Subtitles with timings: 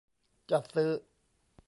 [0.51, 0.91] จัดซื้อ